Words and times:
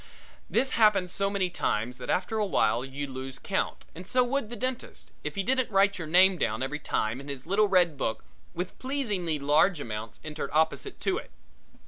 This 0.49 0.71
happens 0.71 1.11
so 1.11 1.29
many 1.29 1.51
times 1.51 1.99
that 1.99 2.09
after 2.09 2.39
awhile 2.39 2.83
you 2.83 3.05
lose 3.05 3.37
count 3.37 3.85
and 3.93 4.07
so 4.07 4.23
would 4.23 4.49
the 4.49 4.55
dentist, 4.55 5.11
if 5.23 5.35
he 5.35 5.43
didn't 5.43 5.69
write 5.69 5.99
your 5.99 6.07
name 6.07 6.39
down 6.39 6.63
every 6.63 6.79
time 6.79 7.21
in 7.21 7.27
his 7.27 7.45
little 7.45 7.67
red 7.67 7.99
book 7.99 8.23
with 8.55 8.79
pleasingly 8.79 9.37
large 9.37 9.79
amounts 9.79 10.19
entered 10.23 10.49
opposite 10.53 10.99
to 11.01 11.19
it. 11.19 11.29